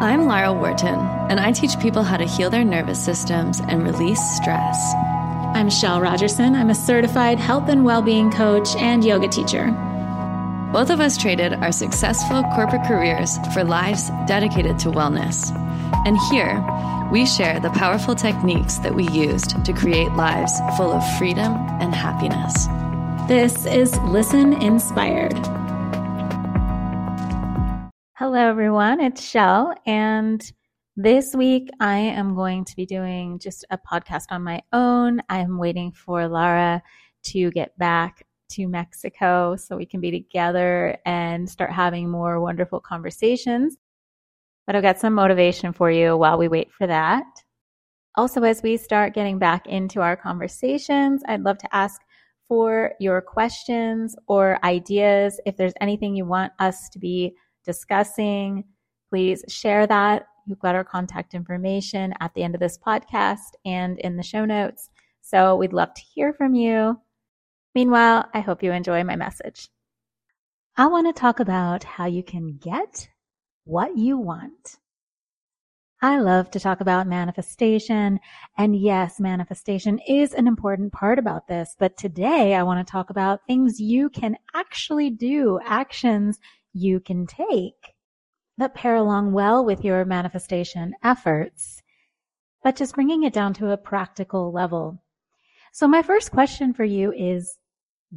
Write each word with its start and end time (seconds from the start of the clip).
I'm 0.00 0.26
Lara 0.26 0.52
Wharton, 0.52 0.94
and 1.28 1.40
I 1.40 1.50
teach 1.50 1.76
people 1.80 2.04
how 2.04 2.18
to 2.18 2.24
heal 2.24 2.50
their 2.50 2.64
nervous 2.64 3.04
systems 3.04 3.58
and 3.58 3.82
release 3.82 4.20
stress. 4.36 4.94
I'm 5.56 5.68
Chel 5.68 6.00
Rogerson. 6.00 6.54
I'm 6.54 6.70
a 6.70 6.74
certified 6.76 7.40
health 7.40 7.68
and 7.68 7.84
well-being 7.84 8.30
coach 8.30 8.76
and 8.76 9.04
yoga 9.04 9.26
teacher. 9.26 9.72
Both 10.72 10.90
of 10.90 11.00
us 11.00 11.16
traded 11.16 11.54
our 11.54 11.72
successful 11.72 12.44
corporate 12.54 12.86
careers 12.86 13.38
for 13.52 13.64
lives 13.64 14.10
dedicated 14.28 14.78
to 14.80 14.88
wellness. 14.90 15.50
And 16.06 16.16
here, 16.30 16.64
we 17.10 17.26
share 17.26 17.58
the 17.58 17.70
powerful 17.70 18.14
techniques 18.14 18.78
that 18.78 18.94
we 18.94 19.08
used 19.08 19.64
to 19.64 19.72
create 19.72 20.12
lives 20.12 20.52
full 20.76 20.92
of 20.92 21.02
freedom 21.18 21.54
and 21.80 21.92
happiness. 21.92 22.68
This 23.26 23.66
is 23.66 23.98
Listen 24.02 24.52
Inspired. 24.62 25.57
Hello, 28.30 28.46
everyone. 28.46 29.00
It's 29.00 29.26
Chel. 29.26 29.74
And 29.86 30.42
this 30.96 31.34
week, 31.34 31.70
I 31.80 31.96
am 31.96 32.34
going 32.34 32.66
to 32.66 32.76
be 32.76 32.84
doing 32.84 33.38
just 33.38 33.64
a 33.70 33.78
podcast 33.78 34.24
on 34.28 34.44
my 34.44 34.60
own. 34.70 35.22
I'm 35.30 35.56
waiting 35.56 35.92
for 35.92 36.28
Lara 36.28 36.82
to 37.28 37.50
get 37.52 37.78
back 37.78 38.26
to 38.50 38.68
Mexico 38.68 39.56
so 39.56 39.78
we 39.78 39.86
can 39.86 40.02
be 40.02 40.10
together 40.10 40.98
and 41.06 41.48
start 41.48 41.72
having 41.72 42.10
more 42.10 42.38
wonderful 42.38 42.80
conversations. 42.80 43.78
But 44.66 44.76
I've 44.76 44.82
got 44.82 45.00
some 45.00 45.14
motivation 45.14 45.72
for 45.72 45.90
you 45.90 46.14
while 46.14 46.36
we 46.36 46.48
wait 46.48 46.70
for 46.70 46.86
that. 46.86 47.24
Also, 48.14 48.42
as 48.42 48.62
we 48.62 48.76
start 48.76 49.14
getting 49.14 49.38
back 49.38 49.66
into 49.68 50.02
our 50.02 50.18
conversations, 50.18 51.22
I'd 51.26 51.44
love 51.44 51.56
to 51.60 51.74
ask 51.74 51.98
for 52.46 52.92
your 53.00 53.22
questions 53.22 54.14
or 54.26 54.62
ideas. 54.66 55.40
If 55.46 55.56
there's 55.56 55.72
anything 55.80 56.14
you 56.14 56.26
want 56.26 56.52
us 56.58 56.90
to 56.90 56.98
be 56.98 57.34
discussing, 57.68 58.64
please 59.10 59.44
share 59.46 59.86
that. 59.86 60.26
You've 60.46 60.58
got 60.58 60.74
our 60.74 60.84
contact 60.84 61.34
information 61.34 62.14
at 62.18 62.32
the 62.32 62.42
end 62.42 62.54
of 62.54 62.60
this 62.60 62.78
podcast 62.78 63.52
and 63.66 63.98
in 63.98 64.16
the 64.16 64.22
show 64.22 64.46
notes. 64.46 64.88
So 65.20 65.54
we'd 65.56 65.74
love 65.74 65.92
to 65.92 66.02
hear 66.14 66.32
from 66.32 66.54
you. 66.54 66.98
Meanwhile, 67.74 68.30
I 68.32 68.40
hope 68.40 68.62
you 68.62 68.72
enjoy 68.72 69.04
my 69.04 69.16
message. 69.16 69.68
I 70.78 70.86
want 70.86 71.14
to 71.14 71.20
talk 71.20 71.40
about 71.40 71.84
how 71.84 72.06
you 72.06 72.22
can 72.22 72.56
get 72.56 73.10
what 73.64 73.98
you 73.98 74.16
want. 74.16 74.78
I 76.00 76.20
love 76.20 76.50
to 76.52 76.60
talk 76.60 76.80
about 76.80 77.08
manifestation. 77.08 78.20
And 78.56 78.74
yes, 78.76 79.18
manifestation 79.18 79.98
is 80.08 80.32
an 80.32 80.46
important 80.46 80.92
part 80.92 81.18
about 81.18 81.48
this. 81.48 81.74
But 81.78 81.96
today 81.96 82.54
I 82.54 82.62
want 82.62 82.86
to 82.86 82.90
talk 82.90 83.10
about 83.10 83.40
things 83.46 83.80
you 83.80 84.08
can 84.08 84.36
actually 84.54 85.10
do, 85.10 85.58
actions 85.64 86.38
you 86.78 87.00
can 87.00 87.26
take 87.26 87.94
that 88.56 88.74
pair 88.74 88.96
along 88.96 89.32
well 89.32 89.64
with 89.64 89.84
your 89.84 90.04
manifestation 90.04 90.94
efforts, 91.02 91.82
but 92.62 92.76
just 92.76 92.94
bringing 92.94 93.22
it 93.22 93.32
down 93.32 93.54
to 93.54 93.70
a 93.70 93.76
practical 93.76 94.52
level. 94.52 95.02
So 95.72 95.86
my 95.86 96.02
first 96.02 96.30
question 96.30 96.72
for 96.72 96.84
you 96.84 97.12
is, 97.12 97.58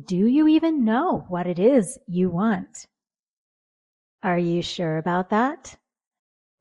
do 0.06 0.26
you 0.26 0.48
even 0.48 0.86
know 0.86 1.26
what 1.28 1.48
it 1.48 1.59
is 1.59 1.98
you 2.08 2.30
want? 2.30 2.88
Are 4.23 4.39
you 4.39 4.62
sure 4.62 4.98
about 4.98 5.30
that? 5.32 5.76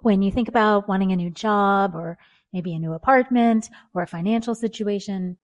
When 0.00 0.22
you 0.22 0.30
think 0.30 0.48
about 0.48 0.88
wanting 0.88 1.12
a 1.12 1.16
new 1.16 1.30
job 1.30 1.94
or 1.94 2.18
maybe 2.52 2.74
a 2.74 2.78
new 2.78 2.94
apartment 2.94 3.68
or 3.94 4.02
a 4.02 4.06
financial 4.06 4.54
situation 4.54 5.36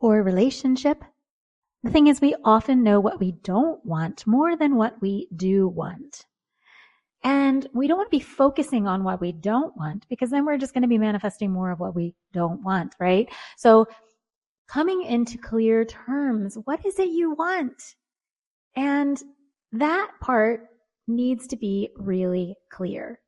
or 0.00 0.18
a 0.18 0.22
relationship, 0.22 1.02
the 1.82 1.90
thing 1.90 2.06
is 2.06 2.20
we 2.20 2.34
often 2.44 2.82
know 2.82 3.00
what 3.00 3.20
we 3.20 3.32
don't 3.32 3.84
want 3.84 4.26
more 4.26 4.56
than 4.56 4.76
what 4.76 5.00
we 5.00 5.28
do 5.34 5.68
want. 5.68 6.26
And 7.22 7.66
we 7.74 7.86
don't 7.86 7.98
want 7.98 8.10
to 8.10 8.16
be 8.16 8.24
focusing 8.24 8.86
on 8.86 9.04
what 9.04 9.20
we 9.20 9.32
don't 9.32 9.76
want 9.76 10.06
because 10.08 10.30
then 10.30 10.46
we're 10.46 10.56
just 10.56 10.72
going 10.72 10.82
to 10.82 10.88
be 10.88 10.98
manifesting 10.98 11.52
more 11.52 11.70
of 11.70 11.80
what 11.80 11.94
we 11.94 12.14
don't 12.32 12.62
want, 12.62 12.94
right? 12.98 13.28
So 13.58 13.86
coming 14.68 15.02
into 15.02 15.36
clear 15.36 15.84
terms. 15.84 16.56
What 16.64 16.86
is 16.86 16.98
it 16.98 17.08
you 17.08 17.32
want? 17.34 17.96
And 18.76 19.20
that 19.72 20.10
part 20.20 20.68
needs 21.08 21.46
to 21.48 21.56
be 21.56 21.90
really 21.96 22.54
clear. 22.70 23.20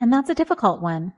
And 0.00 0.12
that's 0.12 0.30
a 0.30 0.34
difficult 0.34 0.80
one 0.80 1.12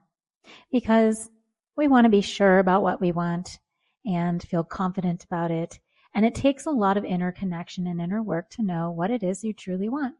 because 0.72 1.30
we 1.76 1.88
want 1.88 2.04
to 2.04 2.10
be 2.10 2.20
sure 2.20 2.58
about 2.58 2.82
what 2.82 3.00
we 3.00 3.12
want 3.12 3.58
and 4.04 4.42
feel 4.42 4.64
confident 4.64 5.24
about 5.24 5.50
it. 5.50 5.78
And 6.14 6.24
it 6.24 6.34
takes 6.34 6.66
a 6.66 6.70
lot 6.70 6.96
of 6.96 7.04
inner 7.04 7.32
connection 7.32 7.86
and 7.86 8.00
inner 8.00 8.22
work 8.22 8.48
to 8.50 8.62
know 8.62 8.90
what 8.90 9.10
it 9.10 9.22
is 9.22 9.42
you 9.42 9.52
truly 9.52 9.88
want. 9.88 10.14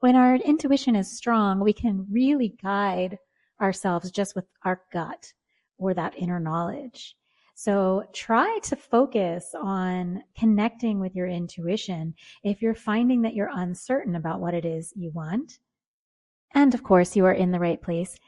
When 0.00 0.16
our 0.16 0.34
intuition 0.36 0.96
is 0.96 1.16
strong, 1.16 1.60
we 1.60 1.72
can 1.72 2.06
really 2.10 2.56
guide 2.62 3.18
ourselves 3.60 4.10
just 4.10 4.34
with 4.34 4.46
our 4.64 4.82
gut 4.92 5.32
or 5.78 5.94
that 5.94 6.18
inner 6.18 6.40
knowledge. 6.40 7.16
So 7.54 8.04
try 8.12 8.58
to 8.64 8.76
focus 8.76 9.54
on 9.58 10.22
connecting 10.38 11.00
with 11.00 11.14
your 11.14 11.26
intuition 11.26 12.14
if 12.44 12.60
you're 12.60 12.74
finding 12.74 13.22
that 13.22 13.34
you're 13.34 13.50
uncertain 13.50 14.14
about 14.14 14.40
what 14.40 14.52
it 14.52 14.66
is 14.66 14.92
you 14.94 15.10
want. 15.10 15.58
And 16.54 16.74
of 16.74 16.82
course, 16.82 17.16
you 17.16 17.24
are 17.24 17.32
in 17.32 17.52
the 17.52 17.58
right 17.58 17.80
place 17.80 18.18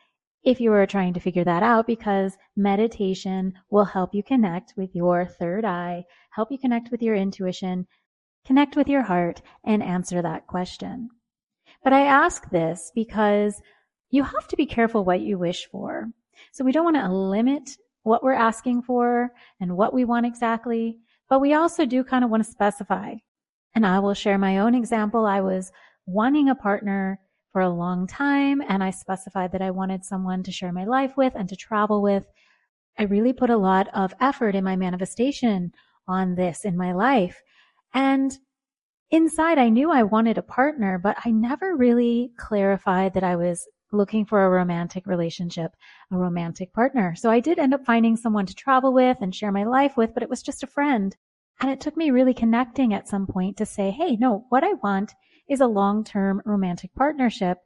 if 0.44 0.60
you 0.60 0.72
are 0.72 0.87
trying 0.87 1.12
to 1.15 1.21
figure 1.21 1.44
that 1.44 1.62
out 1.62 1.87
because 1.87 2.37
meditation 2.56 3.53
will 3.71 3.84
help 3.84 4.15
you 4.15 4.22
connect 4.22 4.75
with 4.76 4.94
your 4.94 5.26
third 5.26 5.65
eye, 5.65 6.04
help 6.31 6.50
you 6.50 6.59
connect 6.59 6.91
with 6.91 7.03
your 7.03 7.15
intuition, 7.15 7.87
connect 8.47 8.76
with 8.76 8.88
your 8.88 9.03
heart, 9.03 9.43
and 9.65 9.82
answer 9.82 10.22
that 10.22 10.47
question. 10.47 11.09
But 11.82 11.93
I 11.93 12.06
ask 12.06 12.49
this 12.50 12.93
because 12.94 13.60
you 14.10 14.22
have 14.22 14.49
to 14.49 14.56
be 14.56 14.66
careful 14.66 15.04
what 15.04 15.21
you 15.21 15.38
wish 15.38 15.69
for. 15.71 16.06
So 16.53 16.65
we 16.65 16.72
don't 16.72 16.84
want 16.84 16.97
to 16.97 17.12
limit 17.12 17.70
what 18.05 18.22
we're 18.22 18.32
asking 18.32 18.82
for 18.82 19.31
and 19.60 19.76
what 19.76 19.93
we 19.93 20.05
want 20.05 20.25
exactly, 20.25 20.99
but 21.28 21.41
we 21.41 21.55
also 21.55 21.84
do 21.84 22.03
kind 22.05 22.25
of 22.25 22.31
want 22.31 22.44
to 22.44 22.50
specify. 22.50 23.15
And 23.75 23.87
I 23.87 23.99
will 23.99 24.15
share 24.15 24.38
my 24.38 24.59
own 24.59 24.75
example. 24.75 25.26
I 25.26 25.41
was 25.41 25.70
wanting 26.06 26.49
a 26.49 26.55
partner 26.55 27.20
for 27.53 27.60
a 27.60 27.70
long 27.70 28.06
time 28.06 28.62
and 28.69 28.82
I 28.82 28.91
specified 28.91 29.53
that 29.53 29.62
I 29.62 29.70
wanted 29.70 30.04
someone 30.04 30.42
to 30.44 30.53
share 30.53 30.72
my 30.72 30.84
life 30.84 31.16
with 31.16 31.34
and 31.34 31.48
to 31.48 31.56
travel 31.56 32.03
with. 32.03 32.25
I 32.98 33.04
really 33.04 33.32
put 33.32 33.50
a 33.50 33.56
lot 33.56 33.88
of 33.94 34.14
effort 34.20 34.54
in 34.54 34.64
my 34.64 34.76
manifestation 34.76 35.72
on 36.06 36.34
this 36.34 36.64
in 36.64 36.76
my 36.76 36.92
life. 36.92 37.42
And 37.94 38.37
inside 39.10 39.58
I 39.58 39.69
knew 39.69 39.91
I 39.91 40.03
wanted 40.03 40.38
a 40.38 40.42
partner, 40.42 40.98
but 40.98 41.16
I 41.25 41.31
never 41.31 41.76
really 41.76 42.32
clarified 42.37 43.14
that 43.14 43.25
I 43.25 43.37
was 43.37 43.66
looking 43.92 44.26
for 44.26 44.44
a 44.44 44.50
romantic 44.50 45.06
relationship, 45.06 45.72
a 46.12 46.16
romantic 46.19 46.72
partner. 46.72 47.14
So 47.14 47.31
I 47.31 47.41
did 47.41 47.58
end 47.58 47.72
up 47.72 47.87
finding 47.87 48.16
someone 48.16 48.47
to 48.47 48.54
travel 48.54 48.92
with 48.92 49.16
and 49.20 49.34
share 49.34 49.53
my 49.53 49.64
life 49.64 49.97
with, 49.97 50.12
but 50.12 50.22
it 50.22 50.28
was 50.28 50.42
just 50.42 50.62
a 50.62 50.66
friend. 50.66 51.16
And 51.60 51.70
it 51.70 51.81
took 51.81 51.97
me 51.97 52.10
really 52.10 52.34
connecting 52.34 52.92
at 52.92 53.08
some 53.08 53.26
point 53.26 53.56
to 53.56 53.66
say, 53.66 53.91
Hey, 53.91 54.16
no, 54.16 54.44
what 54.50 54.62
I 54.62 54.75
want 54.75 55.14
is 55.48 55.60
a 55.60 55.66
long-term 55.66 56.42
romantic 56.44 56.94
partnership. 56.94 57.59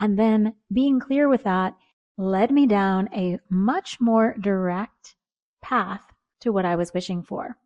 And 0.00 0.18
then 0.18 0.54
being 0.72 1.00
clear 1.00 1.28
with 1.28 1.44
that 1.44 1.74
led 2.16 2.50
me 2.50 2.66
down 2.66 3.08
a 3.14 3.38
much 3.48 4.00
more 4.00 4.34
direct 4.40 5.14
path 5.62 6.02
to 6.40 6.52
what 6.52 6.64
I 6.64 6.76
was 6.76 6.94
wishing 6.94 7.22
for. 7.22 7.56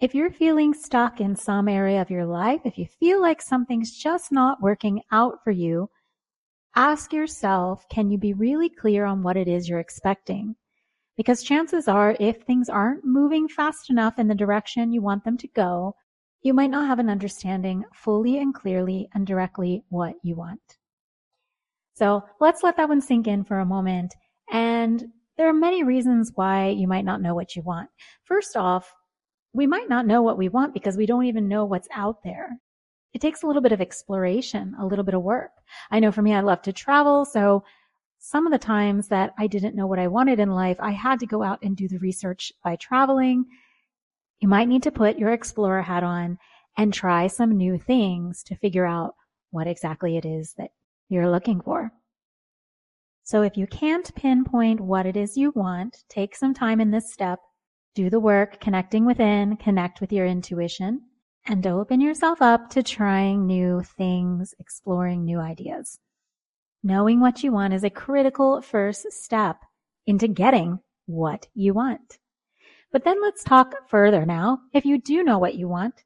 If 0.00 0.14
you're 0.14 0.30
feeling 0.30 0.72
stuck 0.72 1.20
in 1.20 1.36
some 1.36 1.68
area 1.68 2.00
of 2.00 2.10
your 2.10 2.24
life, 2.24 2.62
if 2.64 2.78
you 2.78 2.86
feel 2.86 3.20
like 3.20 3.42
something's 3.42 3.96
just 3.96 4.32
not 4.32 4.62
working 4.62 5.02
out 5.12 5.44
for 5.44 5.50
you, 5.50 5.90
Ask 6.76 7.12
yourself, 7.12 7.88
can 7.88 8.10
you 8.10 8.18
be 8.18 8.32
really 8.32 8.68
clear 8.68 9.04
on 9.04 9.24
what 9.24 9.36
it 9.36 9.48
is 9.48 9.68
you're 9.68 9.80
expecting? 9.80 10.54
Because 11.16 11.42
chances 11.42 11.88
are, 11.88 12.16
if 12.20 12.42
things 12.42 12.68
aren't 12.68 13.04
moving 13.04 13.48
fast 13.48 13.90
enough 13.90 14.20
in 14.20 14.28
the 14.28 14.36
direction 14.36 14.92
you 14.92 15.02
want 15.02 15.24
them 15.24 15.36
to 15.38 15.48
go, 15.48 15.96
you 16.42 16.54
might 16.54 16.70
not 16.70 16.86
have 16.86 16.98
an 16.98 17.10
understanding 17.10 17.84
fully 17.94 18.38
and 18.38 18.54
clearly 18.54 19.08
and 19.14 19.26
directly 19.26 19.84
what 19.88 20.14
you 20.22 20.36
want. 20.36 20.60
So 21.94 22.24
let's 22.40 22.62
let 22.62 22.76
that 22.76 22.88
one 22.88 23.00
sink 23.00 23.26
in 23.26 23.44
for 23.44 23.58
a 23.58 23.66
moment. 23.66 24.14
And 24.50 25.04
there 25.36 25.48
are 25.48 25.54
many 25.54 25.84
reasons 25.84 26.32
why 26.34 26.68
you 26.68 26.88
might 26.88 27.04
not 27.04 27.20
know 27.20 27.34
what 27.34 27.56
you 27.56 27.62
want. 27.62 27.90
First 28.24 28.56
off, 28.56 28.94
we 29.52 29.66
might 29.66 29.88
not 29.88 30.06
know 30.06 30.22
what 30.22 30.38
we 30.38 30.48
want 30.48 30.74
because 30.74 30.96
we 30.96 31.06
don't 31.06 31.26
even 31.26 31.48
know 31.48 31.64
what's 31.64 31.88
out 31.94 32.22
there 32.24 32.58
it 33.12 33.20
takes 33.20 33.42
a 33.42 33.46
little 33.46 33.62
bit 33.62 33.72
of 33.72 33.80
exploration, 33.80 34.74
a 34.78 34.86
little 34.86 35.04
bit 35.04 35.14
of 35.14 35.22
work. 35.22 35.50
I 35.90 36.00
know 36.00 36.12
for 36.12 36.22
me, 36.22 36.34
I 36.34 36.40
love 36.40 36.62
to 36.62 36.72
travel. 36.72 37.24
So 37.24 37.64
some 38.18 38.46
of 38.46 38.52
the 38.52 38.58
times 38.58 39.08
that 39.08 39.32
I 39.38 39.46
didn't 39.46 39.74
know 39.74 39.86
what 39.86 39.98
I 39.98 40.08
wanted 40.08 40.38
in 40.38 40.50
life, 40.50 40.76
I 40.80 40.92
had 40.92 41.18
to 41.20 41.26
go 41.26 41.42
out 41.42 41.58
and 41.62 41.76
do 41.76 41.88
the 41.88 41.98
research 41.98 42.52
by 42.62 42.76
traveling. 42.76 43.46
You 44.40 44.48
might 44.48 44.68
need 44.68 44.82
to 44.84 44.90
put 44.90 45.18
your 45.18 45.32
explorer 45.32 45.82
hat 45.82 46.02
on 46.02 46.38
and 46.76 46.94
try 46.94 47.26
some 47.26 47.56
new 47.56 47.78
things 47.78 48.42
to 48.44 48.56
figure 48.56 48.86
out 48.86 49.14
what 49.50 49.66
exactly 49.66 50.16
it 50.16 50.24
is 50.24 50.54
that 50.56 50.70
you're 51.08 51.30
looking 51.30 51.60
for. 51.60 51.92
So 53.24 53.42
if 53.42 53.56
you 53.56 53.66
can't 53.66 54.14
pinpoint 54.14 54.80
what 54.80 55.06
it 55.06 55.16
is 55.16 55.36
you 55.36 55.52
want, 55.54 56.04
take 56.08 56.34
some 56.34 56.54
time 56.54 56.80
in 56.80 56.90
this 56.90 57.12
step, 57.12 57.38
do 57.94 58.08
the 58.08 58.20
work, 58.20 58.60
connecting 58.60 59.04
within, 59.04 59.56
connect 59.56 60.00
with 60.00 60.12
your 60.12 60.26
intuition 60.26 61.02
and 61.46 61.66
open 61.66 62.00
yourself 62.00 62.40
up 62.40 62.70
to 62.70 62.82
trying 62.82 63.46
new 63.46 63.82
things, 63.98 64.54
exploring 64.58 65.24
new 65.24 65.38
ideas. 65.38 65.98
Knowing 66.82 67.20
what 67.20 67.42
you 67.42 67.52
want 67.52 67.74
is 67.74 67.84
a 67.84 67.90
critical 67.90 68.62
first 68.62 69.12
step 69.12 69.58
into 70.06 70.28
getting 70.28 70.78
what 71.06 71.46
you 71.54 71.74
want. 71.74 72.19
But 72.92 73.04
then 73.04 73.22
let's 73.22 73.44
talk 73.44 73.74
further 73.88 74.26
now. 74.26 74.60
If 74.72 74.84
you 74.84 74.98
do 74.98 75.22
know 75.22 75.38
what 75.38 75.54
you 75.54 75.68
want, 75.68 76.04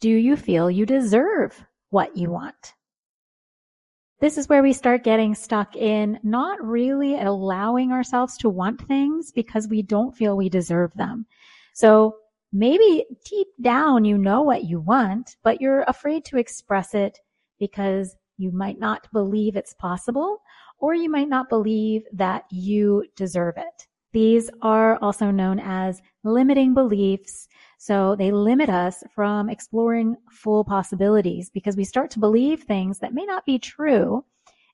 do 0.00 0.10
you 0.10 0.36
feel 0.36 0.70
you 0.70 0.86
deserve 0.86 1.64
what 1.90 2.16
you 2.16 2.30
want? 2.30 2.74
This 4.20 4.38
is 4.38 4.48
where 4.48 4.62
we 4.62 4.72
start 4.72 5.04
getting 5.04 5.34
stuck 5.34 5.76
in 5.76 6.18
not 6.22 6.64
really 6.64 7.20
allowing 7.20 7.90
ourselves 7.90 8.36
to 8.38 8.48
want 8.48 8.86
things 8.86 9.32
because 9.32 9.68
we 9.68 9.82
don't 9.82 10.16
feel 10.16 10.36
we 10.36 10.48
deserve 10.48 10.94
them. 10.94 11.26
So 11.74 12.16
maybe 12.52 13.04
deep 13.28 13.48
down 13.60 14.04
you 14.04 14.16
know 14.16 14.42
what 14.42 14.64
you 14.64 14.80
want, 14.80 15.36
but 15.42 15.60
you're 15.60 15.82
afraid 15.82 16.24
to 16.26 16.38
express 16.38 16.94
it 16.94 17.18
because 17.58 18.16
you 18.38 18.52
might 18.52 18.78
not 18.78 19.08
believe 19.12 19.56
it's 19.56 19.74
possible 19.74 20.40
or 20.78 20.94
you 20.94 21.10
might 21.10 21.28
not 21.28 21.48
believe 21.48 22.02
that 22.12 22.44
you 22.50 23.04
deserve 23.16 23.54
it. 23.56 23.86
These 24.12 24.50
are 24.60 24.98
also 25.00 25.30
known 25.30 25.58
as 25.58 26.02
limiting 26.22 26.74
beliefs. 26.74 27.48
So 27.78 28.14
they 28.14 28.30
limit 28.30 28.68
us 28.68 29.02
from 29.14 29.48
exploring 29.48 30.16
full 30.30 30.64
possibilities 30.64 31.50
because 31.50 31.76
we 31.76 31.84
start 31.84 32.10
to 32.12 32.20
believe 32.20 32.62
things 32.62 32.98
that 32.98 33.14
may 33.14 33.24
not 33.24 33.46
be 33.46 33.58
true. 33.58 34.24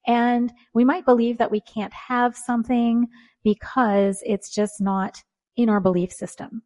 And 0.07 0.53
we 0.75 0.85
might 0.85 1.05
believe 1.05 1.39
that 1.39 1.51
we 1.51 1.61
can't 1.61 1.93
have 1.93 2.37
something 2.37 3.07
because 3.45 4.23
it's 4.27 4.51
just 4.51 4.81
not 4.81 5.23
in 5.57 5.69
our 5.69 5.81
belief 5.81 6.13
system. 6.13 6.63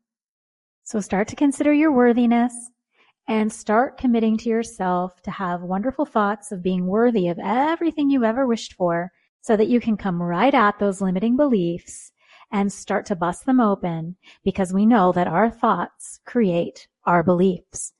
So 0.84 1.00
start 1.00 1.28
to 1.28 1.36
consider 1.36 1.72
your 1.72 1.92
worthiness 1.92 2.52
and 3.28 3.52
start 3.52 3.98
committing 3.98 4.36
to 4.38 4.48
yourself 4.48 5.20
to 5.22 5.30
have 5.30 5.62
wonderful 5.62 6.04
thoughts 6.04 6.50
of 6.52 6.62
being 6.62 6.86
worthy 6.86 7.28
of 7.28 7.38
everything 7.38 8.10
you 8.10 8.24
ever 8.24 8.46
wished 8.46 8.74
for 8.74 9.12
so 9.42 9.56
that 9.56 9.68
you 9.68 9.80
can 9.80 9.96
come 9.96 10.22
right 10.22 10.54
at 10.54 10.78
those 10.78 11.00
limiting 11.00 11.36
beliefs 11.36 12.12
and 12.52 12.72
start 12.72 13.06
to 13.06 13.16
bust 13.16 13.46
them 13.46 13.60
open 13.60 14.16
because 14.44 14.72
we 14.72 14.86
know 14.86 15.10
that 15.12 15.26
our 15.26 15.50
thoughts 15.50 16.20
create 16.26 16.86
our 17.06 17.22
beliefs. 17.22 17.92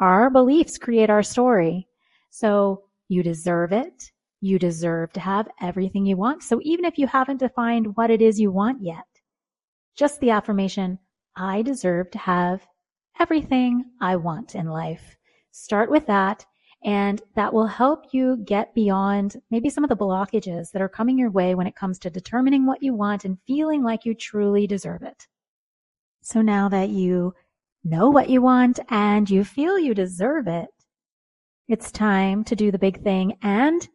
Our 0.00 0.30
beliefs 0.30 0.78
create 0.78 1.10
our 1.10 1.22
story. 1.22 1.88
So 2.30 2.84
you 3.08 3.22
deserve 3.22 3.72
it. 3.72 4.12
You 4.40 4.58
deserve 4.58 5.12
to 5.14 5.20
have 5.20 5.48
everything 5.60 6.06
you 6.06 6.16
want. 6.16 6.44
So 6.44 6.60
even 6.62 6.84
if 6.84 6.96
you 6.96 7.08
haven't 7.08 7.40
defined 7.40 7.96
what 7.96 8.10
it 8.10 8.22
is 8.22 8.38
you 8.38 8.52
want 8.52 8.82
yet, 8.82 9.06
just 9.96 10.20
the 10.20 10.30
affirmation, 10.30 11.00
I 11.36 11.62
deserve 11.62 12.12
to 12.12 12.18
have 12.18 12.64
everything 13.18 13.84
I 14.00 14.14
want 14.14 14.54
in 14.54 14.68
life. 14.68 15.16
Start 15.50 15.90
with 15.90 16.06
that 16.06 16.46
and 16.84 17.20
that 17.34 17.52
will 17.52 17.66
help 17.66 18.06
you 18.12 18.36
get 18.44 18.74
beyond 18.74 19.36
maybe 19.50 19.68
some 19.68 19.84
of 19.84 19.90
the 19.90 19.96
blockages 19.96 20.70
that 20.72 20.82
are 20.82 20.88
coming 20.88 21.18
your 21.18 21.30
way 21.30 21.54
when 21.54 21.66
it 21.66 21.76
comes 21.76 21.98
to 21.98 22.10
determining 22.10 22.66
what 22.66 22.82
you 22.82 22.94
want 22.94 23.24
and 23.24 23.38
feeling 23.46 23.82
like 23.82 24.04
you 24.04 24.14
truly 24.14 24.66
deserve 24.66 25.02
it. 25.02 25.26
So 26.22 26.40
now 26.40 26.68
that 26.68 26.90
you 26.90 27.34
know 27.84 28.10
what 28.10 28.30
you 28.30 28.42
want 28.42 28.78
and 28.90 29.28
you 29.28 29.44
feel 29.44 29.78
you 29.78 29.94
deserve 29.94 30.46
it, 30.46 30.68
it's 31.68 31.90
time 31.90 32.44
to 32.44 32.56
do 32.56 32.70
the 32.70 32.78
big 32.78 33.02
thing 33.02 33.36
and 33.42 33.86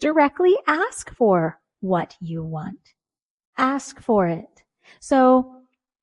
directly 0.00 0.56
ask 0.66 1.10
for 1.14 1.60
what 1.80 2.14
you 2.20 2.42
want. 2.44 2.94
Ask 3.56 4.00
for 4.00 4.26
it. 4.28 4.62
So 5.00 5.54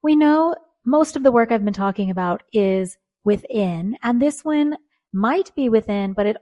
we 0.03 0.15
know 0.15 0.55
most 0.85 1.15
of 1.15 1.23
the 1.23 1.31
work 1.31 1.51
I've 1.51 1.65
been 1.65 1.73
talking 1.73 2.09
about 2.09 2.43
is 2.53 2.97
within, 3.23 3.97
and 4.03 4.21
this 4.21 4.43
one 4.43 4.77
might 5.15 5.55
be 5.55 5.69
within, 5.69 6.11
but 6.13 6.25
it 6.25 6.37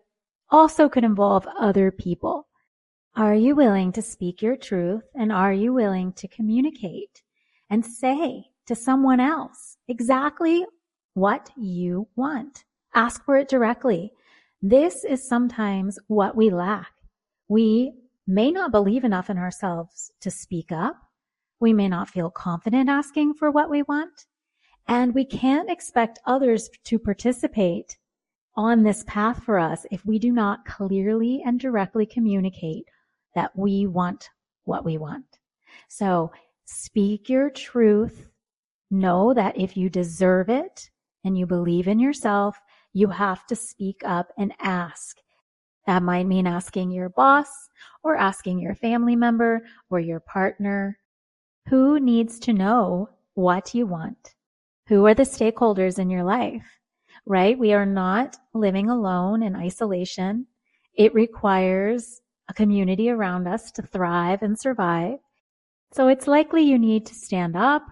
also 0.50 0.90
could 0.90 1.04
involve 1.04 1.48
other 1.60 1.92
people. 1.92 2.48
Are 3.16 3.36
you 3.36 3.56
willing 3.56 3.92
to 3.92 4.02
speak 4.02 4.42
your 4.42 4.58
truth 4.58 5.04
and 5.14 5.32
are 5.32 5.54
you 5.54 5.72
willing 5.72 6.14
to 6.14 6.28
communicate 6.28 7.22
and 7.70 7.86
say 7.86 8.46
to 8.66 8.76
someone 8.76 9.20
else 9.20 9.78
exactly 9.88 10.66
what 11.14 11.52
you 11.56 12.08
want? 12.16 12.66
Ask 12.96 13.24
for 13.24 13.38
it 13.38 13.48
directly. 13.48 14.12
This 14.62 15.04
is 15.04 15.28
sometimes 15.28 16.00
what 16.08 16.36
we 16.36 16.50
lack. 16.50 16.92
We 17.48 17.94
may 18.26 18.52
not 18.52 18.72
believe 18.72 19.04
enough 19.04 19.30
in 19.30 19.38
ourselves 19.38 20.12
to 20.22 20.32
speak 20.32 20.72
up. 20.72 20.96
We 21.60 21.74
may 21.74 21.90
not 21.90 22.10
feel 22.10 22.32
confident 22.32 22.90
asking 22.90 23.36
for 23.36 23.52
what 23.52 23.70
we 23.70 23.84
want. 23.84 24.26
And 24.88 25.14
we 25.14 25.26
can't 25.26 25.70
expect 25.70 26.20
others 26.26 26.70
to 26.86 26.98
participate 26.98 27.98
on 28.56 28.84
this 28.84 29.04
path 29.08 29.44
for 29.44 29.58
us 29.58 29.86
if 29.92 30.06
we 30.06 30.20
do 30.20 30.32
not 30.32 30.66
clearly 30.66 31.42
and 31.46 31.60
directly 31.60 32.06
communicate 32.06 32.86
that 33.36 33.52
we 33.56 33.88
want 33.88 34.30
what 34.66 34.86
we 34.86 34.98
want. 34.98 35.26
So 35.88 36.32
speak 36.66 37.30
your 37.30 37.50
truth. 37.50 38.28
Know 38.92 39.34
that 39.34 39.58
if 39.58 39.76
you 39.76 39.90
deserve 39.90 40.50
it 40.50 40.90
and 41.24 41.38
you 41.38 41.46
believe 41.46 41.88
in 41.88 42.00
yourself, 42.00 42.60
you 42.94 43.08
have 43.08 43.46
to 43.48 43.56
speak 43.56 44.02
up 44.06 44.30
and 44.38 44.54
ask. 44.60 45.18
That 45.88 46.04
might 46.04 46.28
mean 46.28 46.48
asking 46.48 46.92
your 46.92 47.10
boss 47.10 47.48
or 48.04 48.16
asking 48.16 48.60
your 48.60 48.76
family 48.76 49.16
member 49.16 49.62
or 49.90 50.00
your 50.00 50.20
partner. 50.20 51.00
Who 51.70 52.00
needs 52.00 52.40
to 52.40 52.54
know 52.54 53.10
what 53.34 53.74
you 53.74 53.88
want? 53.88 54.36
Who 54.88 55.06
are 55.08 55.14
the 55.14 55.24
stakeholders 55.24 55.98
in 55.98 56.10
your 56.10 56.24
life? 56.24 56.80
Right? 57.26 57.58
We 57.58 57.74
are 57.74 57.86
not 57.86 58.38
living 58.54 58.90
alone 58.90 59.44
in 59.44 59.56
isolation. 59.56 60.48
It 60.96 61.14
requires 61.14 62.22
a 62.50 62.54
community 62.54 63.10
around 63.10 63.48
us 63.48 63.72
to 63.72 63.82
thrive 63.82 64.42
and 64.42 64.60
survive. 64.60 65.20
So 65.94 66.08
it's 66.08 66.28
likely 66.28 66.64
you 66.64 66.78
need 66.78 67.06
to 67.06 67.16
stand 67.16 67.56
up 67.56 67.84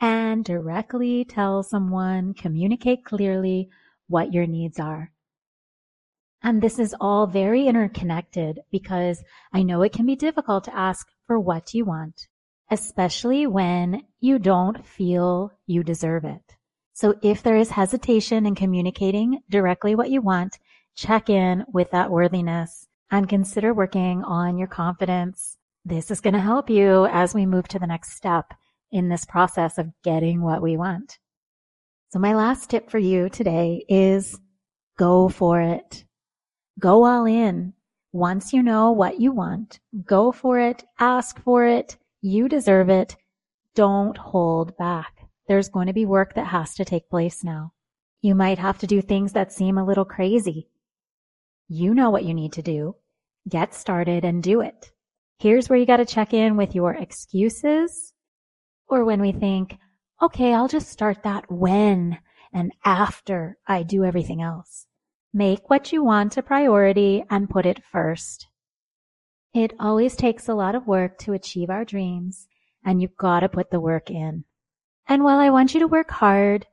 and 0.00 0.44
directly 0.44 1.24
tell 1.24 1.62
someone, 1.62 2.34
communicate 2.34 3.04
clearly 3.04 3.70
what 4.08 4.34
your 4.34 4.46
needs 4.46 4.78
are. 4.78 5.12
And 6.42 6.62
this 6.62 6.78
is 6.78 6.94
all 7.00 7.26
very 7.26 7.66
interconnected 7.66 8.60
because 8.70 9.24
I 9.52 9.62
know 9.62 9.80
it 9.82 9.92
can 9.92 10.04
be 10.04 10.16
difficult 10.16 10.64
to 10.64 10.76
ask 10.76 11.06
for 11.26 11.40
what 11.40 11.72
you 11.72 11.86
want 11.86 12.28
especially 12.70 13.46
when 13.46 14.02
you 14.20 14.38
don't 14.38 14.86
feel 14.86 15.52
you 15.66 15.82
deserve 15.82 16.24
it. 16.24 16.56
So 16.94 17.16
if 17.22 17.42
there 17.42 17.56
is 17.56 17.70
hesitation 17.70 18.46
in 18.46 18.54
communicating 18.54 19.40
directly 19.50 19.96
what 19.96 20.10
you 20.10 20.20
want, 20.20 20.58
check 20.94 21.28
in 21.28 21.64
with 21.72 21.90
that 21.90 22.08
worthiness 22.10 22.86
and 23.10 23.28
consider 23.28 23.74
working 23.74 24.22
on 24.22 24.58
your 24.58 24.68
confidence. 24.68 25.58
This 25.84 26.12
is 26.12 26.20
going 26.20 26.34
to 26.34 26.40
help 26.40 26.70
you 26.70 27.06
as 27.06 27.34
we 27.34 27.46
move 27.46 27.66
to 27.68 27.80
the 27.80 27.86
next 27.88 28.12
step 28.12 28.54
in 28.92 29.08
this 29.08 29.24
process 29.24 29.76
of 29.76 29.90
getting 30.04 30.40
what 30.40 30.62
we 30.62 30.76
want. 30.76 31.18
So 32.10 32.20
my 32.20 32.32
last 32.32 32.70
tip 32.70 32.88
for 32.88 32.98
you 32.98 33.28
today 33.28 33.84
is 33.88 34.38
go 34.96 35.28
for 35.28 35.60
it. 35.60 36.04
Go 36.78 37.04
all 37.04 37.26
in. 37.26 37.72
Once 38.12 38.52
you 38.52 38.62
know 38.62 38.92
what 38.92 39.18
you 39.18 39.32
want, 39.32 39.80
go 40.04 40.30
for 40.30 40.60
it, 40.60 40.84
ask 41.00 41.42
for 41.42 41.66
it, 41.66 41.96
you 42.22 42.48
deserve 42.48 42.88
it. 42.88 43.16
Don't 43.74 44.16
hold 44.16 44.76
back. 44.76 45.13
There's 45.46 45.68
going 45.68 45.86
to 45.88 45.92
be 45.92 46.06
work 46.06 46.34
that 46.34 46.46
has 46.46 46.74
to 46.74 46.84
take 46.84 47.10
place 47.10 47.44
now. 47.44 47.72
You 48.22 48.34
might 48.34 48.58
have 48.58 48.78
to 48.78 48.86
do 48.86 49.02
things 49.02 49.32
that 49.32 49.52
seem 49.52 49.76
a 49.76 49.84
little 49.84 50.04
crazy. 50.04 50.68
You 51.68 51.94
know 51.94 52.10
what 52.10 52.24
you 52.24 52.34
need 52.34 52.52
to 52.54 52.62
do. 52.62 52.96
Get 53.48 53.74
started 53.74 54.24
and 54.24 54.42
do 54.42 54.60
it. 54.60 54.90
Here's 55.38 55.68
where 55.68 55.78
you 55.78 55.84
got 55.84 55.98
to 55.98 56.06
check 56.06 56.32
in 56.32 56.56
with 56.56 56.74
your 56.74 56.94
excuses 56.94 58.12
or 58.88 59.04
when 59.04 59.20
we 59.20 59.32
think, 59.32 59.76
okay, 60.22 60.54
I'll 60.54 60.68
just 60.68 60.88
start 60.88 61.22
that 61.24 61.50
when 61.50 62.18
and 62.52 62.72
after 62.84 63.58
I 63.66 63.82
do 63.82 64.04
everything 64.04 64.40
else. 64.40 64.86
Make 65.32 65.68
what 65.68 65.92
you 65.92 66.04
want 66.04 66.36
a 66.36 66.42
priority 66.42 67.24
and 67.28 67.50
put 67.50 67.66
it 67.66 67.82
first. 67.84 68.46
It 69.52 69.74
always 69.78 70.16
takes 70.16 70.48
a 70.48 70.54
lot 70.54 70.74
of 70.74 70.86
work 70.86 71.18
to 71.18 71.32
achieve 71.32 71.70
our 71.70 71.84
dreams, 71.84 72.46
and 72.84 73.02
you've 73.02 73.16
got 73.16 73.40
to 73.40 73.48
put 73.48 73.70
the 73.70 73.80
work 73.80 74.10
in. 74.10 74.44
And 75.06 75.22
while 75.22 75.38
I 75.38 75.50
want 75.50 75.74
you 75.74 75.80
to 75.80 75.86
work 75.86 76.10
hard, 76.10 76.66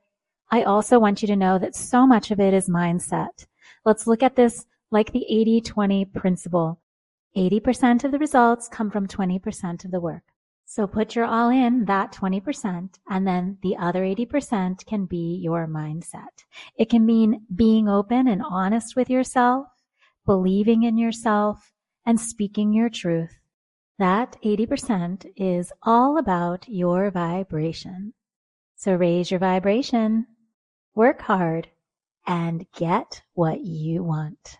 I 0.50 0.62
also 0.62 0.98
want 0.98 1.22
you 1.22 1.28
to 1.28 1.36
know 1.36 1.58
that 1.58 1.74
so 1.74 2.06
much 2.06 2.30
of 2.30 2.40
it 2.40 2.54
is 2.54 2.68
mindset. 2.68 3.46
Let's 3.84 4.06
look 4.06 4.22
at 4.22 4.36
this 4.36 4.64
like 4.90 5.12
the 5.12 5.26
80-20 5.30 6.12
principle. 6.14 6.80
80% 7.36 8.04
of 8.04 8.12
the 8.12 8.18
results 8.18 8.68
come 8.68 8.90
from 8.90 9.06
20% 9.06 9.84
of 9.84 9.90
the 9.90 10.00
work. 10.00 10.22
So 10.64 10.86
put 10.86 11.14
your 11.14 11.26
all 11.26 11.50
in 11.50 11.84
that 11.86 12.12
20% 12.12 12.98
and 13.10 13.26
then 13.26 13.58
the 13.62 13.76
other 13.76 14.02
80% 14.02 14.86
can 14.86 15.04
be 15.04 15.38
your 15.42 15.66
mindset. 15.66 16.44
It 16.76 16.88
can 16.88 17.04
mean 17.04 17.46
being 17.54 17.88
open 17.88 18.28
and 18.28 18.42
honest 18.42 18.96
with 18.96 19.10
yourself, 19.10 19.66
believing 20.24 20.82
in 20.82 20.96
yourself, 20.96 21.72
and 22.06 22.18
speaking 22.18 22.72
your 22.72 22.88
truth. 22.88 23.38
That 23.98 24.36
80% 24.42 25.26
is 25.36 25.72
all 25.82 26.16
about 26.18 26.68
your 26.68 27.10
vibration. 27.10 28.14
So 28.82 28.96
raise 28.96 29.30
your 29.30 29.38
vibration, 29.38 30.26
work 30.96 31.22
hard, 31.22 31.68
and 32.26 32.66
get 32.76 33.22
what 33.34 33.60
you 33.60 34.02
want. 34.02 34.58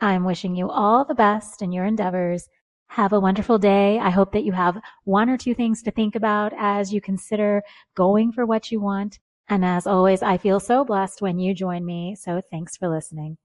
I'm 0.00 0.24
wishing 0.24 0.56
you 0.56 0.70
all 0.70 1.04
the 1.04 1.14
best 1.14 1.60
in 1.60 1.70
your 1.70 1.84
endeavors. 1.84 2.48
Have 2.86 3.12
a 3.12 3.20
wonderful 3.20 3.58
day. 3.58 3.98
I 3.98 4.08
hope 4.08 4.32
that 4.32 4.44
you 4.44 4.52
have 4.52 4.80
one 5.04 5.28
or 5.28 5.36
two 5.36 5.52
things 5.54 5.82
to 5.82 5.90
think 5.90 6.16
about 6.16 6.54
as 6.56 6.90
you 6.90 7.02
consider 7.02 7.62
going 7.94 8.32
for 8.32 8.46
what 8.46 8.72
you 8.72 8.80
want. 8.80 9.18
And 9.46 9.62
as 9.62 9.86
always, 9.86 10.22
I 10.22 10.38
feel 10.38 10.58
so 10.58 10.82
blessed 10.82 11.20
when 11.20 11.38
you 11.38 11.52
join 11.52 11.84
me. 11.84 12.16
So 12.18 12.40
thanks 12.50 12.78
for 12.78 12.88
listening. 12.88 13.36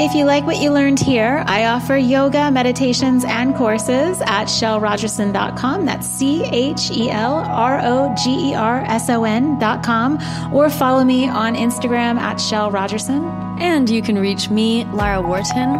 If 0.00 0.14
you 0.14 0.24
like 0.24 0.46
what 0.46 0.56
you 0.56 0.72
learned 0.72 0.98
here, 0.98 1.44
I 1.46 1.66
offer 1.66 1.94
yoga, 1.94 2.50
meditations, 2.50 3.22
and 3.22 3.54
courses 3.54 4.18
at 4.22 4.46
chelrogerson.com. 4.46 5.84
That's 5.84 6.06
C 6.06 6.42
H 6.42 6.90
E 6.90 7.10
L 7.10 7.34
R 7.34 7.78
O 7.82 8.14
G 8.24 8.52
E 8.52 8.54
R 8.54 8.80
S 8.80 9.10
O 9.10 9.24
N.com. 9.24 10.18
Or 10.54 10.70
follow 10.70 11.04
me 11.04 11.28
on 11.28 11.54
Instagram 11.54 12.18
at 12.18 12.36
Chel 12.36 12.70
Rogerson. 12.70 13.26
And 13.60 13.90
you 13.90 14.00
can 14.00 14.18
reach 14.18 14.48
me, 14.48 14.86
Lara 14.86 15.20
Wharton, 15.20 15.76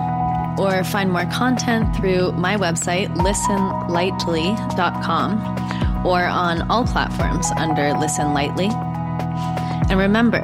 or 0.59 0.85
find 0.85 1.11
more 1.11 1.25
content 1.33 1.97
through 1.97 2.33
my 2.33 2.59
website, 2.59 3.09
listenlightly.com, 3.17 6.07
or 6.07 6.23
on 6.23 6.71
all 6.71 6.85
platforms 6.85 7.51
under 7.57 7.95
Listen 7.95 8.35
Lightly. 8.35 8.69
And 9.89 9.99
remember, 9.99 10.43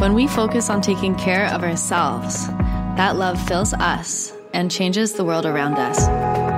when 0.00 0.14
we 0.14 0.26
focus 0.26 0.68
on 0.68 0.80
taking 0.80 1.14
care 1.14 1.46
of 1.46 1.62
ourselves, 1.62 2.48
that 2.98 3.14
love 3.14 3.40
fills 3.46 3.72
us 3.74 4.32
and 4.52 4.72
changes 4.72 5.12
the 5.12 5.24
world 5.24 5.46
around 5.46 5.74
us. 5.74 6.57